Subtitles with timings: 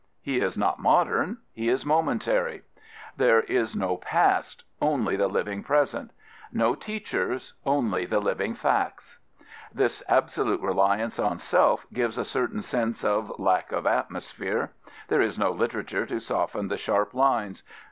[0.19, 2.63] He is not modern: he is momentary.
[3.17, 6.09] There is no past: only the living present;
[6.51, 9.19] no teachers: only the living facts.
[9.71, 14.71] This absolute reliance on self gives a certain sense of lack of atmosphere.
[15.07, 17.61] There is no literature to soften the sharp lines.